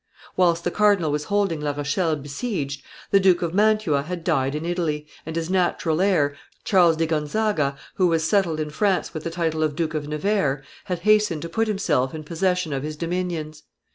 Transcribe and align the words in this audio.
Whilst 0.35 0.63
the 0.63 0.71
cardinal 0.71 1.11
was 1.11 1.25
holding 1.25 1.61
La 1.61 1.73
Rochelle 1.73 2.15
besieged, 2.15 2.81
the 3.11 3.19
Duke 3.19 3.43
of 3.43 3.53
Mantua 3.53 4.01
had 4.01 4.23
died 4.23 4.55
in 4.55 4.65
Italy, 4.65 5.05
and 5.27 5.35
his 5.35 5.47
natural 5.47 6.01
heir, 6.01 6.35
Charles 6.63 6.97
di 6.97 7.05
Gonzaga, 7.05 7.77
who 7.93 8.07
was 8.07 8.23
settled 8.27 8.59
in 8.59 8.71
France 8.71 9.13
with 9.13 9.23
the 9.25 9.29
title 9.29 9.61
of 9.61 9.75
Duke 9.75 9.93
of 9.93 10.07
Nevers, 10.07 10.65
had 10.85 11.01
hastened 11.01 11.43
to 11.43 11.49
put 11.49 11.67
himself 11.67 12.15
in 12.15 12.23
possession 12.23 12.73
of 12.73 12.81
his 12.81 12.97
dominions. 12.97 13.61